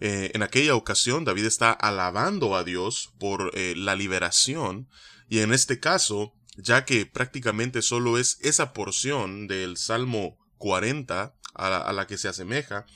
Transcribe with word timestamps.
Eh, 0.00 0.30
en 0.34 0.42
aquella 0.42 0.74
ocasión 0.74 1.24
David 1.24 1.44
está 1.44 1.72
alabando 1.72 2.56
a 2.56 2.64
Dios 2.64 3.12
por 3.18 3.52
eh, 3.54 3.74
la 3.76 3.94
liberación 3.94 4.88
y 5.28 5.40
en 5.40 5.52
este 5.52 5.78
caso, 5.78 6.34
ya 6.56 6.86
que 6.86 7.04
prácticamente 7.06 7.82
solo 7.82 8.18
es 8.18 8.38
esa 8.40 8.72
porción 8.72 9.46
del 9.46 9.76
Salmo 9.76 10.38
40 10.58 11.34
a 11.54 11.92
la, 11.92 12.06
que 12.06 12.16
se 12.16 12.28
asemeja, 12.28 12.86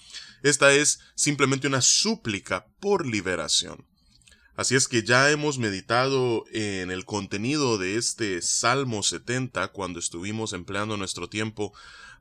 esta 0.43 0.73
es 0.73 1.01
simplemente 1.15 1.67
una 1.67 1.83
súplica 1.83 2.67
por 2.81 3.07
liberación. 3.07 3.87
Así 4.57 4.75
es 4.75 4.89
que 4.89 5.03
ya 5.03 5.31
hemos 5.31 5.59
meditado 5.59 6.45
en 6.53 6.91
el 6.91 7.05
contenido 7.05 7.77
de 7.77 7.97
este 7.97 8.41
Salmo 8.41 9.03
70 9.03 9.69
cuando 9.69 9.99
estuvimos 9.99 10.53
empleando 10.53 10.97
nuestro 10.97 11.29
tiempo 11.29 11.73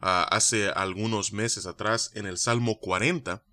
ah, 0.01 0.27
hace 0.31 0.69
algunos 0.69 1.31
meses 1.31 1.67
atrás 1.67 2.11
en 2.15 2.25
el 2.25 2.37
Salmo 2.37 2.79
40, 2.79 3.43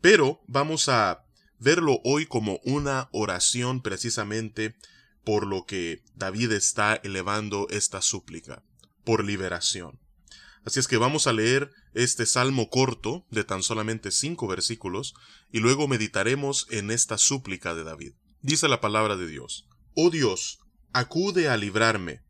pero 0.00 0.42
vamos 0.46 0.88
a 0.88 1.24
verlo 1.58 2.00
hoy 2.04 2.26
como 2.26 2.60
una 2.64 3.08
oración 3.12 3.82
precisamente 3.82 4.74
por 5.24 5.46
lo 5.46 5.66
que 5.66 6.02
David 6.14 6.52
está 6.52 6.94
elevando 6.96 7.66
esta 7.70 8.00
súplica, 8.00 8.62
por 9.04 9.24
liberación. 9.24 10.00
Así 10.64 10.80
es 10.80 10.88
que 10.88 10.96
vamos 10.96 11.26
a 11.26 11.32
leer 11.32 11.70
este 11.94 12.26
salmo 12.26 12.68
corto 12.68 13.26
de 13.30 13.44
tan 13.44 13.62
solamente 13.62 14.10
cinco 14.10 14.46
versículos 14.46 15.14
y 15.50 15.60
luego 15.60 15.88
meditaremos 15.88 16.66
en 16.70 16.90
esta 16.90 17.18
súplica 17.18 17.74
de 17.74 17.84
David. 17.84 18.12
Dice 18.42 18.68
la 18.68 18.80
palabra 18.80 19.16
de 19.16 19.26
Dios. 19.26 19.66
Oh 19.94 20.10
Dios, 20.10 20.60
acude 20.92 21.48
a 21.48 21.56
librarme. 21.56 22.22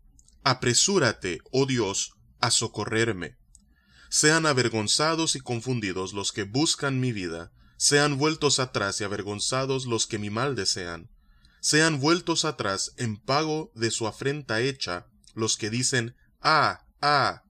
Apresúrate, 0.42 1.40
oh 1.50 1.66
Dios, 1.66 2.14
a 2.40 2.50
socorrerme. 2.50 3.36
Sean 4.08 4.46
avergonzados 4.46 5.36
y 5.36 5.40
confundidos 5.40 6.12
los 6.12 6.32
que 6.32 6.44
buscan 6.44 6.98
mi 6.98 7.12
vida, 7.12 7.52
sean 7.80 8.18
vueltos 8.18 8.58
atrás 8.58 9.00
y 9.00 9.04
avergonzados 9.04 9.86
los 9.86 10.06
que 10.06 10.18
mi 10.18 10.28
mal 10.28 10.54
desean. 10.54 11.08
Sean 11.60 11.98
vueltos 11.98 12.44
atrás 12.44 12.92
en 12.98 13.16
pago 13.16 13.72
de 13.74 13.90
su 13.90 14.06
afrenta 14.06 14.60
hecha 14.60 15.06
los 15.34 15.56
que 15.56 15.70
dicen, 15.70 16.14
Ah, 16.42 16.84
ah, 17.00 17.42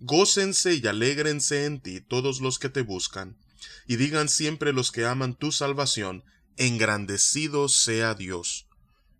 Gócense 0.00 0.72
y 0.72 0.86
alégrense 0.86 1.66
en 1.66 1.82
ti 1.82 2.00
todos 2.00 2.40
los 2.40 2.58
que 2.58 2.70
te 2.70 2.80
buscan, 2.80 3.36
y 3.86 3.96
digan 3.96 4.30
siempre 4.30 4.72
los 4.72 4.90
que 4.92 5.04
aman 5.04 5.34
tu 5.34 5.52
salvación, 5.52 6.24
engrandecido 6.56 7.68
sea 7.68 8.14
Dios. 8.14 8.68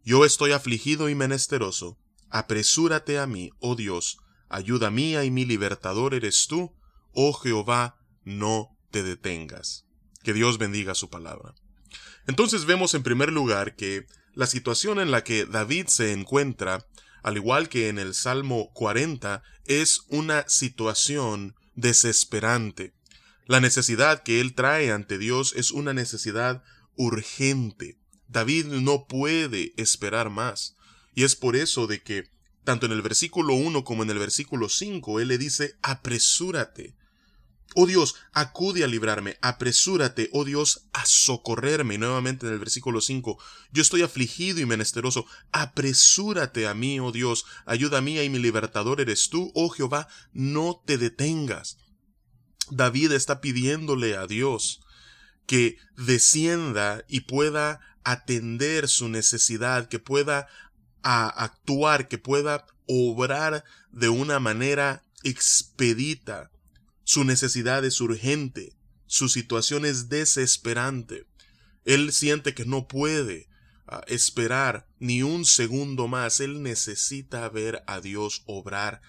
Yo 0.05 0.25
estoy 0.25 0.53
afligido 0.53 1.11
y 1.11 1.15
menesteroso, 1.15 1.99
apresúrate 2.31 3.19
a 3.19 3.27
mí, 3.27 3.51
oh 3.59 3.77
Dios, 3.77 4.21
ayuda 4.49 4.91
mía 4.91 5.23
y 5.25 5.31
mi 5.31 5.45
libertador 5.45 6.15
eres 6.15 6.47
tú, 6.47 6.75
oh 7.13 7.35
Jehová, 7.35 7.99
no 8.25 8.75
te 8.91 9.03
detengas. 9.03 9.86
Que 10.27 10.35
Dios 10.35 10.59
bendiga 10.59 10.97
su 10.97 11.09
palabra. 11.09 11.55
Entonces 12.27 12.65
vemos 12.65 12.95
en 12.95 13.05
primer 13.05 13.31
lugar 13.33 13.77
que 13.77 14.07
la 14.35 14.49
situación 14.49 14.99
en 14.99 15.13
la 15.13 15.23
que 15.23 15.47
David 15.47 15.87
se 15.87 16.13
encuentra 16.13 16.85
al 17.27 17.37
igual 17.37 17.69
que 17.69 17.89
en 17.89 17.99
el 17.99 18.15
Salmo 18.15 18.71
40, 18.73 19.43
es 19.65 20.03
una 20.11 20.49
situación 20.49 21.57
desesperante. 21.75 22.95
La 23.47 23.59
necesidad 23.59 24.23
que 24.23 24.41
él 24.41 24.55
trae 24.55 24.93
ante 24.93 25.19
Dios 25.19 25.53
es 25.57 25.73
una 25.73 25.93
necesidad 25.93 26.63
urgente. 26.95 27.99
David 28.29 28.67
no 28.67 29.07
puede 29.09 29.75
esperar 29.77 30.31
más. 30.31 30.77
Y 31.17 31.25
es 31.25 31.35
por 31.35 31.57
eso 31.57 31.89
de 31.89 32.01
que, 32.01 32.31
tanto 32.63 32.87
en 32.87 32.93
el 32.93 33.03
versículo 33.03 33.55
1 33.55 33.83
como 33.83 34.05
en 34.05 34.11
el 34.11 34.21
versículo 34.21 34.69
5, 34.69 35.19
él 35.19 35.27
le 35.27 35.39
dice, 35.39 35.75
apresúrate. 35.83 36.95
Oh 37.75 37.87
Dios, 37.87 38.15
acude 38.33 38.85
a 38.85 38.87
librarme, 38.87 39.37
apresúrate, 39.43 40.31
oh 40.33 40.45
Dios, 40.45 40.87
a 40.93 41.05
socorrerme. 41.05 41.95
Y 41.95 41.99
nuevamente 41.99 42.47
en 42.47 42.53
el 42.53 42.59
versículo 42.59 43.01
5, 43.01 43.39
yo 43.73 43.83
estoy 43.83 44.03
afligido 44.03 44.61
y 44.61 44.67
menesteroso, 44.67 45.27
apresúrate 45.53 46.67
a 46.67 46.75
mí, 46.75 47.01
oh 47.01 47.13
Dios, 47.13 47.45
ayuda 47.67 48.01
mía 48.01 48.25
y 48.25 48.31
mi 48.31 48.39
libertador 48.39 49.01
eres 49.01 49.29
tú, 49.29 49.53
oh 49.55 49.69
Jehová, 49.69 50.09
no 50.33 50.83
te 50.87 50.97
detengas. 50.97 51.79
David 52.71 53.13
está 53.13 53.41
pidiéndole 53.41 54.17
a 54.17 54.27
Dios 54.27 54.81
que 55.47 55.77
descienda 55.97 57.05
y 57.09 57.21
pueda 57.21 57.81
atender 58.05 58.89
su 58.89 59.09
necesidad, 59.09 59.89
que 59.89 59.99
pueda 59.99 60.49
actuar, 61.03 62.09
que 62.09 62.19
pueda 62.19 62.67
obrar 62.87 63.65
de 63.93 64.09
una 64.09 64.41
manera 64.41 65.05
expedita 65.23 66.51
su 67.07 67.23
necesidad 67.23 67.85
es 67.85 68.01
urgente, 68.01 68.77
su 69.07 69.29
situación 69.29 69.87
es 69.87 70.09
desesperante. 70.09 71.29
Él 71.85 72.13
siente 72.13 72.53
que 72.53 72.65
no 72.65 72.89
puede 72.89 73.49
ah, 73.87 74.03
esperar 74.09 74.89
ni 74.99 75.23
un 75.23 75.45
segundo 75.45 76.09
más. 76.09 76.41
Él 76.41 76.65
necesita 76.65 77.49
ver 77.49 77.85
a 77.87 78.01
Dios 78.01 78.43
obrar 78.47 79.03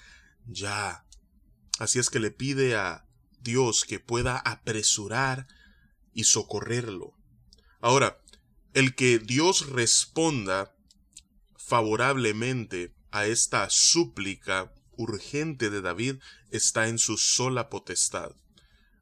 ya. 0.46 1.08
Así 1.80 1.98
es 1.98 2.12
que 2.12 2.20
le 2.20 2.30
pide 2.30 2.76
a 2.76 3.08
Dios 3.42 3.84
que 3.84 4.00
pueda 4.00 4.38
apresurar 4.38 5.48
y 6.14 6.26
socorrerlo. 6.26 7.18
Ahora, 7.82 8.22
el 8.76 8.94
que 8.94 9.18
Dios 9.18 9.70
responda 9.72 10.76
favorablemente 11.58 12.94
a 13.10 13.26
esta 13.26 13.72
súplica 13.72 14.72
urgente 14.98 15.70
de 15.70 15.82
David 15.82 16.16
está 16.52 16.88
en 16.88 16.98
su 16.98 17.18
sola 17.18 17.70
potestad. 17.70 18.36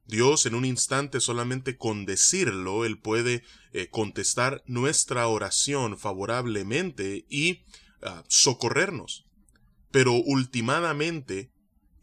Dios 0.07 0.45
en 0.45 0.53
un 0.53 0.65
instante 0.65 1.19
solamente 1.19 1.77
con 1.77 2.05
decirlo, 2.05 2.85
Él 2.85 2.99
puede 2.99 3.43
eh, 3.73 3.89
contestar 3.89 4.63
nuestra 4.67 5.27
oración 5.27 5.97
favorablemente 5.97 7.25
y 7.29 7.63
ah, 8.03 8.23
socorrernos. 8.27 9.25
Pero 9.91 10.13
ultimadamente, 10.13 11.51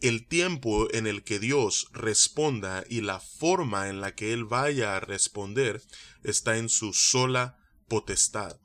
el 0.01 0.27
tiempo 0.27 0.93
en 0.93 1.07
el 1.07 1.23
que 1.23 1.39
Dios 1.39 1.89
responda 1.93 2.85
y 2.89 3.03
la 3.03 3.21
forma 3.21 3.89
en 3.89 4.01
la 4.01 4.17
que 4.17 4.33
Él 4.33 4.45
vaya 4.45 4.97
a 4.97 5.01
responder 5.01 5.81
está 6.25 6.57
en 6.57 6.69
su 6.69 6.93
sola 6.93 7.59
potestad. 7.87 8.59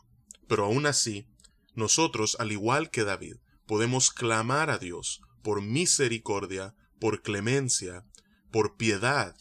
Pero 0.47 0.65
aún 0.65 0.87
así, 0.87 1.27
nosotros, 1.75 2.37
al 2.39 2.51
igual 2.51 2.89
que 2.89 3.03
David, 3.03 3.35
podemos 3.67 4.11
clamar 4.11 4.69
a 4.69 4.77
Dios 4.77 5.21
por 5.43 5.61
misericordia, 5.61 6.73
por 6.99 7.21
clemencia, 7.21 8.05
por 8.51 8.77
piedad. 8.77 9.35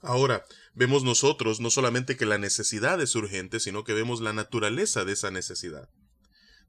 Ahora, 0.00 0.44
vemos 0.74 1.02
nosotros 1.02 1.60
no 1.60 1.70
solamente 1.70 2.16
que 2.16 2.26
la 2.26 2.38
necesidad 2.38 3.00
es 3.00 3.14
urgente, 3.14 3.60
sino 3.60 3.84
que 3.84 3.92
vemos 3.92 4.20
la 4.20 4.32
naturaleza 4.32 5.04
de 5.04 5.12
esa 5.12 5.30
necesidad. 5.30 5.88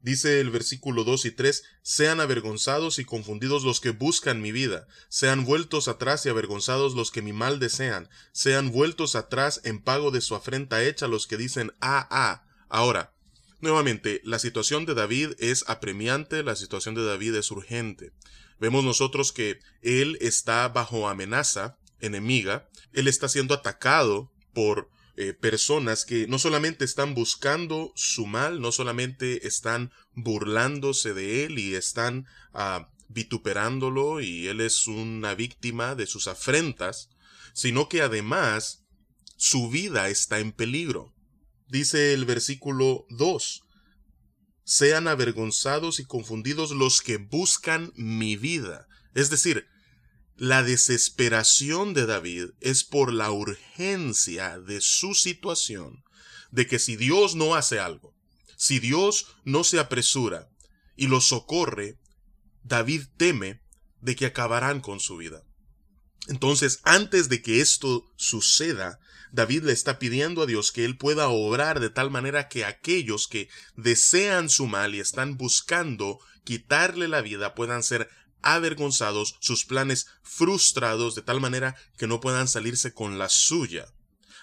Dice 0.02 0.40
el 0.40 0.50
versículo 0.50 1.04
2 1.04 1.26
y 1.26 1.32
3, 1.32 1.64
sean 1.84 2.22
avergonzados 2.22 2.98
y 2.98 3.06
confundidos 3.06 3.64
los 3.64 3.80
que 3.80 3.92
buscan 3.92 4.42
mi 4.42 4.52
vida, 4.52 4.88
sean 5.10 5.46
vueltos 5.46 5.88
atrás 5.88 6.26
y 6.26 6.30
avergonzados 6.30 6.96
los 6.96 7.12
que 7.12 7.22
mi 7.22 7.34
mal 7.34 7.60
desean, 7.60 8.10
sean 8.32 8.72
vueltos 8.72 9.16
atrás 9.16 9.62
en 9.64 9.80
pago 9.80 10.10
de 10.10 10.22
su 10.22 10.34
afrenta 10.34 10.84
hecha 10.84 11.08
los 11.08 11.28
que 11.28 11.38
dicen, 11.38 11.72
ah, 11.82 12.08
ah. 12.10 12.44
Ahora, 12.68 13.14
Nuevamente, 13.62 14.22
la 14.24 14.40
situación 14.40 14.86
de 14.86 14.96
David 14.96 15.34
es 15.38 15.64
apremiante, 15.68 16.44
la 16.44 16.56
situación 16.56 16.96
de 16.96 17.06
David 17.06 17.36
es 17.36 17.52
urgente. 17.52 18.12
Vemos 18.60 18.84
nosotros 18.84 19.32
que 19.32 19.60
él 19.82 20.18
está 20.20 20.68
bajo 20.68 21.08
amenaza 21.08 21.78
enemiga, 22.00 22.68
él 22.92 23.08
está 23.08 23.30
siendo 23.30 23.54
atacado 23.54 24.32
por 24.54 24.90
eh, 25.16 25.34
personas 25.34 26.06
que 26.06 26.26
no 26.26 26.40
solamente 26.40 26.86
están 26.86 27.14
buscando 27.14 27.92
su 27.96 28.26
mal, 28.26 28.62
no 28.62 28.72
solamente 28.72 29.48
están 29.48 29.92
burlándose 30.16 31.14
de 31.14 31.46
él 31.46 31.60
y 31.60 31.76
están 31.76 32.26
ah, 32.54 32.90
vituperándolo 33.10 34.22
y 34.22 34.48
él 34.48 34.62
es 34.62 34.88
una 34.88 35.36
víctima 35.36 35.94
de 35.94 36.08
sus 36.08 36.28
afrentas, 36.28 37.10
sino 37.54 37.90
que 37.90 38.02
además 38.02 38.86
su 39.38 39.70
vida 39.70 40.10
está 40.10 40.40
en 40.40 40.52
peligro. 40.52 41.14
Dice 41.72 42.14
el 42.14 42.26
versículo 42.26 43.06
2, 43.12 43.62
sean 44.66 45.08
avergonzados 45.08 46.02
y 46.02 46.06
confundidos 46.06 46.72
los 46.72 47.02
que 47.02 47.16
buscan 47.16 47.94
mi 47.96 48.36
vida. 48.36 48.90
Es 49.14 49.30
decir, 49.30 49.68
la 50.36 50.64
desesperación 50.64 51.94
de 51.94 52.06
David 52.06 52.48
es 52.60 52.84
por 52.84 53.14
la 53.14 53.32
urgencia 53.32 54.60
de 54.60 54.82
su 54.82 55.14
situación, 55.14 56.04
de 56.52 56.68
que 56.68 56.78
si 56.78 56.98
Dios 56.98 57.36
no 57.36 57.56
hace 57.56 57.80
algo, 57.80 58.14
si 58.58 58.80
Dios 58.80 59.28
no 59.46 59.64
se 59.64 59.80
apresura 59.80 60.50
y 60.98 61.08
lo 61.08 61.22
socorre, 61.22 61.98
David 62.64 63.04
teme 63.16 63.62
de 64.02 64.18
que 64.18 64.26
acabarán 64.26 64.82
con 64.82 65.00
su 65.00 65.16
vida. 65.16 65.42
Entonces, 66.32 66.80
antes 66.84 67.28
de 67.28 67.42
que 67.42 67.60
esto 67.60 68.10
suceda, 68.16 69.02
David 69.34 69.64
le 69.64 69.74
está 69.74 70.00
pidiendo 70.00 70.44
a 70.44 70.46
Dios 70.46 70.72
que 70.72 70.86
él 70.86 70.98
pueda 70.98 71.28
obrar 71.28 71.82
de 71.82 71.90
tal 71.90 72.10
manera 72.10 72.48
que 72.48 72.64
aquellos 72.64 73.28
que 73.28 73.50
desean 73.76 74.50
su 74.50 74.66
mal 74.66 74.96
y 74.96 75.02
están 75.02 75.36
buscando 75.36 76.20
quitarle 76.46 77.10
la 77.10 77.20
vida 77.20 77.54
puedan 77.54 77.84
ser 77.84 78.10
avergonzados, 78.42 79.36
sus 79.42 79.66
planes 79.66 80.08
frustrados 80.24 81.16
de 81.16 81.22
tal 81.22 81.42
manera 81.42 81.76
que 81.98 82.08
no 82.08 82.22
puedan 82.22 82.48
salirse 82.48 82.94
con 82.94 83.20
la 83.20 83.28
suya. 83.28 83.88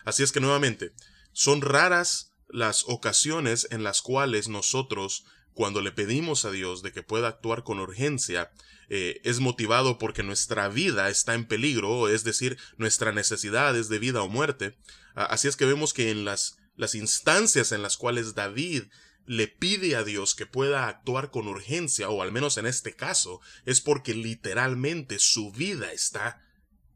Así 0.05 0.23
es 0.23 0.31
que 0.31 0.41
nuevamente, 0.41 0.93
son 1.32 1.62
raras 1.62 2.34
las 2.50 2.84
ocasiones 2.87 3.67
en 3.70 3.82
las 3.82 4.02
cuales 4.02 4.49
nosotros, 4.49 5.25
cuando 5.58 5.81
le 5.81 5.90
pedimos 5.90 6.44
a 6.44 6.52
Dios 6.52 6.82
de 6.84 6.93
que 6.93 7.02
pueda 7.02 7.26
actuar 7.26 7.64
con 7.64 7.81
urgencia, 7.81 8.52
eh, 8.90 9.20
es 9.25 9.40
motivado 9.40 9.99
porque 9.99 10.22
nuestra 10.22 10.69
vida 10.69 11.08
está 11.08 11.34
en 11.34 11.49
peligro, 11.49 12.08
es 12.08 12.22
decir, 12.22 12.56
nuestra 12.76 13.10
necesidad 13.10 13.76
es 13.76 13.88
de 13.88 13.99
vida 13.99 14.22
o 14.22 14.28
muerte. 14.28 14.78
así 15.16 15.49
es 15.49 15.56
que 15.56 15.66
vemos 15.66 15.93
que 15.93 16.12
en 16.12 16.25
las, 16.25 16.58
las 16.76 16.94
instancias 16.94 17.72
en 17.72 17.82
las 17.82 17.96
cuales 17.96 18.37
David 18.37 18.84
le 19.26 19.49
pide 19.49 19.96
a 19.96 20.05
Dios 20.05 20.37
que 20.37 20.46
pueda 20.46 20.87
actuar 20.87 21.32
con 21.32 21.49
urgencia, 21.49 22.08
o 22.08 22.22
al 22.22 22.31
menos 22.31 22.56
en 22.56 22.66
este 22.66 22.94
caso, 22.94 23.40
es 23.64 23.81
porque 23.81 24.14
literalmente 24.14 25.19
su 25.19 25.50
vida 25.50 25.90
está 25.90 26.40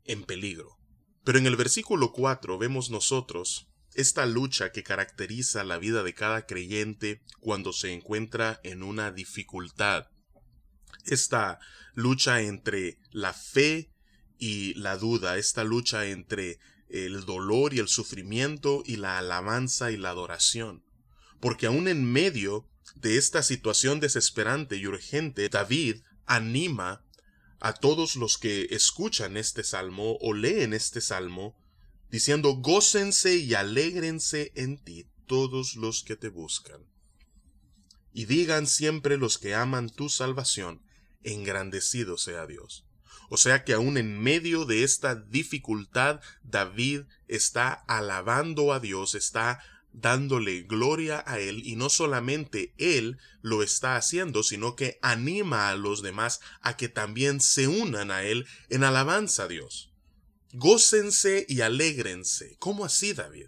en 0.04 0.22
peligro. 0.22 0.78
Pero 1.24 1.36
en 1.36 1.48
el 1.48 1.56
versículo 1.56 2.12
4 2.12 2.58
vemos 2.58 2.90
nosotros 2.90 3.71
esta 3.94 4.26
lucha 4.26 4.72
que 4.72 4.82
caracteriza 4.82 5.64
la 5.64 5.78
vida 5.78 6.02
de 6.02 6.14
cada 6.14 6.46
creyente 6.46 7.22
cuando 7.40 7.72
se 7.72 7.92
encuentra 7.92 8.60
en 8.64 8.82
una 8.82 9.10
dificultad. 9.10 10.06
Esta 11.04 11.58
lucha 11.94 12.40
entre 12.42 12.98
la 13.10 13.32
fe 13.32 13.92
y 14.38 14.74
la 14.74 14.96
duda, 14.96 15.36
esta 15.36 15.64
lucha 15.64 16.06
entre 16.06 16.58
el 16.88 17.24
dolor 17.24 17.74
y 17.74 17.78
el 17.78 17.88
sufrimiento 17.88 18.82
y 18.86 18.96
la 18.96 19.18
alabanza 19.18 19.90
y 19.90 19.96
la 19.96 20.10
adoración. 20.10 20.84
Porque 21.40 21.66
aún 21.66 21.88
en 21.88 22.04
medio 22.04 22.68
de 22.94 23.16
esta 23.16 23.42
situación 23.42 24.00
desesperante 24.00 24.76
y 24.76 24.86
urgente, 24.86 25.48
David 25.48 26.02
anima 26.26 27.04
a 27.60 27.72
todos 27.72 28.16
los 28.16 28.38
que 28.38 28.66
escuchan 28.70 29.36
este 29.36 29.64
salmo 29.64 30.18
o 30.20 30.34
leen 30.34 30.74
este 30.74 31.00
salmo, 31.00 31.56
diciendo, 32.12 32.52
gócense 32.56 33.36
y 33.36 33.54
alégrense 33.54 34.52
en 34.54 34.76
ti 34.76 35.06
todos 35.26 35.76
los 35.76 36.04
que 36.04 36.14
te 36.14 36.28
buscan. 36.28 36.82
Y 38.12 38.26
digan 38.26 38.66
siempre 38.66 39.16
los 39.16 39.38
que 39.38 39.54
aman 39.54 39.88
tu 39.88 40.10
salvación, 40.10 40.82
engrandecido 41.22 42.18
sea 42.18 42.46
Dios. 42.46 42.84
O 43.30 43.38
sea 43.38 43.64
que 43.64 43.72
aún 43.72 43.96
en 43.96 44.20
medio 44.20 44.66
de 44.66 44.84
esta 44.84 45.14
dificultad, 45.14 46.20
David 46.42 47.04
está 47.28 47.72
alabando 47.72 48.74
a 48.74 48.78
Dios, 48.78 49.14
está 49.14 49.64
dándole 49.94 50.62
gloria 50.62 51.24
a 51.26 51.38
Él 51.38 51.62
y 51.64 51.76
no 51.76 51.88
solamente 51.88 52.74
Él 52.76 53.16
lo 53.40 53.62
está 53.62 53.96
haciendo, 53.96 54.42
sino 54.42 54.76
que 54.76 54.98
anima 55.00 55.70
a 55.70 55.76
los 55.76 56.02
demás 56.02 56.40
a 56.60 56.76
que 56.76 56.90
también 56.90 57.40
se 57.40 57.68
unan 57.68 58.10
a 58.10 58.22
Él 58.22 58.46
en 58.68 58.84
alabanza 58.84 59.44
a 59.44 59.48
Dios. 59.48 59.91
Gócense 60.52 61.46
y 61.48 61.62
alégrense. 61.62 62.56
¿Cómo 62.58 62.84
así, 62.84 63.14
David? 63.14 63.46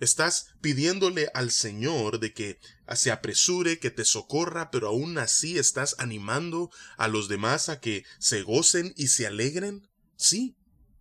Estás 0.00 0.48
pidiéndole 0.60 1.28
al 1.34 1.50
Señor 1.50 2.20
de 2.20 2.32
que 2.32 2.58
se 2.94 3.10
apresure, 3.10 3.78
que 3.78 3.90
te 3.90 4.04
socorra, 4.04 4.70
pero 4.70 4.88
aún 4.88 5.18
así 5.18 5.58
estás 5.58 5.96
animando 5.98 6.70
a 6.96 7.08
los 7.08 7.28
demás 7.28 7.68
a 7.68 7.80
que 7.80 8.04
se 8.18 8.42
gocen 8.42 8.92
y 8.96 9.08
se 9.08 9.26
alegren. 9.26 9.88
Sí, 10.16 10.56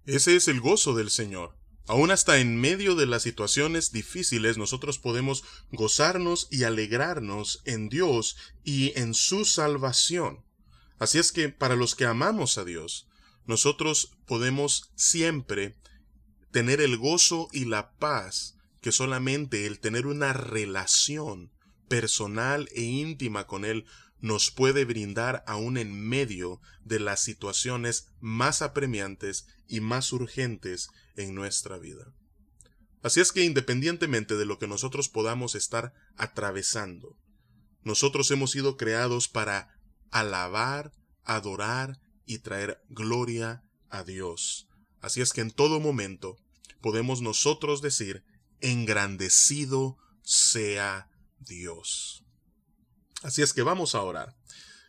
ese 0.06 0.36
es 0.36 0.48
el 0.48 0.62
gozo 0.62 0.96
del 0.96 1.10
Señor. 1.10 1.58
Aún 1.86 2.12
hasta 2.12 2.40
en 2.40 2.60
medio 2.60 2.96
de 2.96 3.06
las 3.06 3.24
situaciones 3.24 3.92
difíciles 3.92 4.58
nosotros 4.58 5.00
podemos 5.00 5.44
gozarnos 5.72 6.48
y 6.50 6.64
alegrarnos 6.64 7.62
en 7.66 7.90
Dios 7.90 8.38
y 8.64 8.98
en 8.98 9.14
su 9.14 9.44
salvación. 9.44 10.46
Así 10.98 11.20
es 11.20 11.32
que 11.32 11.50
para 11.50 11.76
los 11.76 11.96
que 11.96 12.06
amamos 12.06 12.58
a 12.58 12.64
Dios, 12.64 13.08
nosotros 13.46 14.18
podemos 14.26 14.92
siempre 14.96 15.76
tener 16.52 16.82
el 16.82 16.98
gozo 16.98 17.50
y 17.52 17.66
la 17.66 17.92
paz 17.98 18.58
que 18.82 18.92
solamente 18.92 19.66
el 19.66 19.80
tener 19.80 20.08
una 20.08 20.34
relación 20.34 21.52
personal 21.88 22.70
e 22.74 22.82
íntima 22.84 23.48
con 23.48 23.66
Él 23.66 23.86
nos 24.20 24.52
puede 24.52 24.86
brindar 24.86 25.44
aún 25.48 25.78
en 25.78 26.00
medio 26.00 26.62
de 26.84 27.00
las 27.00 27.22
situaciones 27.22 28.08
más 28.20 28.62
apremiantes 28.62 29.48
y 29.68 29.82
más 29.82 30.14
urgentes 30.14 30.90
en 31.16 31.36
nuestra 31.36 31.78
vida. 31.78 32.14
Así 33.02 33.20
es 33.20 33.34
que 33.34 33.44
independientemente 33.44 34.36
de 34.38 34.46
lo 34.46 34.60
que 34.60 34.68
nosotros 34.68 35.10
podamos 35.10 35.56
estar 35.56 35.94
atravesando, 36.16 37.18
nosotros 37.84 38.32
hemos 38.32 38.52
sido 38.52 38.78
creados 38.78 39.28
para 39.28 39.78
alabar, 40.10 40.94
adorar 41.26 42.00
y 42.26 42.40
traer 42.40 42.82
gloria 42.90 43.64
a 43.90 44.04
Dios. 44.04 44.68
Así 45.02 45.22
es 45.22 45.34
que 45.34 45.42
en 45.42 45.52
todo 45.52 45.80
momento 45.80 46.38
podemos 46.82 47.22
nosotros 47.22 47.82
decir 47.82 48.24
engrandecido 48.62 49.98
sea 50.22 51.10
Dios. 51.40 52.24
Así 53.22 53.42
es 53.42 53.54
que 53.54 53.64
vamos 53.64 53.96
a 53.96 54.02
orar 54.02 54.36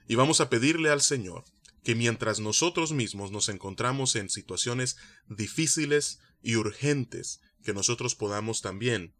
y 0.06 0.14
vamos 0.14 0.40
a 0.40 0.48
pedirle 0.48 0.90
al 0.90 1.02
Señor 1.02 1.44
que 1.82 1.94
mientras 1.94 2.40
nosotros 2.40 2.92
mismos 2.92 3.30
nos 3.30 3.48
encontramos 3.48 4.16
en 4.16 4.30
situaciones 4.30 4.96
difíciles 5.28 6.18
y 6.42 6.56
urgentes, 6.56 7.40
que 7.62 7.74
nosotros 7.74 8.14
podamos 8.14 8.62
también 8.62 9.14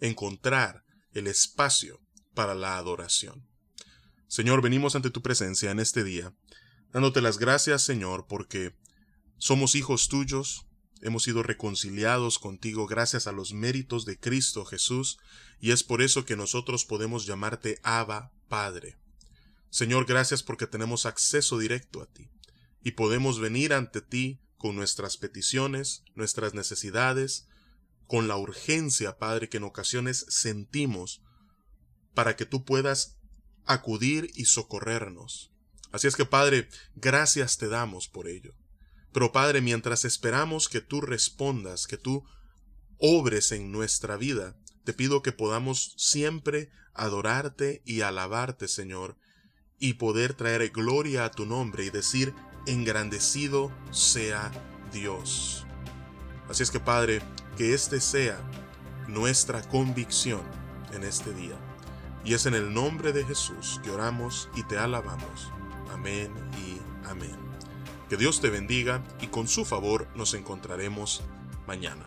encontrar 0.00 0.84
el 1.12 1.26
espacio 1.26 2.00
para 2.34 2.54
la 2.54 2.76
adoración. 2.76 3.46
Señor, 4.26 4.62
venimos 4.62 4.94
ante 4.94 5.10
tu 5.10 5.22
presencia 5.22 5.70
en 5.70 5.78
este 5.78 6.04
día, 6.04 6.34
dándote 6.92 7.20
las 7.20 7.38
gracias, 7.38 7.82
Señor, 7.82 8.26
porque 8.28 8.74
somos 9.38 9.74
hijos 9.74 10.08
tuyos, 10.08 10.66
hemos 11.00 11.24
sido 11.24 11.42
reconciliados 11.42 12.38
contigo 12.38 12.86
gracias 12.86 13.26
a 13.26 13.32
los 13.32 13.52
méritos 13.52 14.04
de 14.04 14.18
Cristo 14.18 14.64
Jesús, 14.64 15.18
y 15.60 15.72
es 15.72 15.82
por 15.82 16.02
eso 16.02 16.24
que 16.24 16.36
nosotros 16.36 16.84
podemos 16.84 17.26
llamarte 17.26 17.80
Abba 17.82 18.32
Padre. 18.48 18.96
Señor, 19.70 20.04
gracias 20.06 20.42
porque 20.42 20.66
tenemos 20.66 21.06
acceso 21.06 21.58
directo 21.58 22.02
a 22.02 22.06
ti, 22.06 22.30
y 22.82 22.92
podemos 22.92 23.40
venir 23.40 23.72
ante 23.72 24.00
ti 24.00 24.40
con 24.58 24.76
nuestras 24.76 25.16
peticiones, 25.16 26.04
nuestras 26.14 26.54
necesidades, 26.54 27.48
con 28.06 28.28
la 28.28 28.36
urgencia, 28.36 29.18
Padre, 29.18 29.48
que 29.48 29.56
en 29.56 29.64
ocasiones 29.64 30.26
sentimos, 30.28 31.22
para 32.14 32.36
que 32.36 32.44
tú 32.44 32.64
puedas 32.64 33.16
acudir 33.64 34.30
y 34.34 34.44
socorrernos. 34.44 35.51
Así 35.92 36.06
es 36.06 36.16
que, 36.16 36.24
Padre, 36.24 36.68
gracias 36.96 37.58
te 37.58 37.68
damos 37.68 38.08
por 38.08 38.26
ello. 38.26 38.54
Pero 39.12 39.30
Padre, 39.30 39.60
mientras 39.60 40.04
esperamos 40.04 40.68
que 40.68 40.80
tú 40.80 41.02
respondas, 41.02 41.86
que 41.86 41.98
tú 41.98 42.24
obres 42.98 43.52
en 43.52 43.70
nuestra 43.70 44.16
vida, 44.16 44.56
te 44.84 44.94
pido 44.94 45.22
que 45.22 45.32
podamos 45.32 45.94
siempre 45.98 46.70
adorarte 46.94 47.82
y 47.84 48.00
alabarte, 48.00 48.68
Señor, 48.68 49.16
y 49.78 49.94
poder 49.94 50.34
traer 50.34 50.70
gloria 50.70 51.26
a 51.26 51.30
tu 51.30 51.44
nombre 51.44 51.84
y 51.84 51.90
decir, 51.90 52.34
engrandecido 52.66 53.72
sea 53.90 54.50
Dios. 54.92 55.66
Así 56.48 56.62
es 56.62 56.70
que, 56.70 56.80
Padre, 56.80 57.20
que 57.56 57.74
este 57.74 58.00
sea 58.00 58.40
nuestra 59.08 59.62
convicción 59.68 60.42
en 60.92 61.02
este 61.02 61.34
día. 61.34 61.56
Y 62.24 62.34
es 62.34 62.46
en 62.46 62.54
el 62.54 62.72
nombre 62.72 63.12
de 63.12 63.24
Jesús 63.24 63.80
que 63.82 63.90
oramos 63.90 64.48
y 64.54 64.62
te 64.62 64.78
alabamos. 64.78 65.50
Amén 65.92 66.30
y 66.58 67.06
amén. 67.08 67.36
Que 68.08 68.16
Dios 68.16 68.40
te 68.40 68.50
bendiga 68.50 69.02
y 69.20 69.28
con 69.28 69.48
su 69.48 69.64
favor 69.64 70.08
nos 70.14 70.34
encontraremos 70.34 71.22
mañana. 71.66 72.06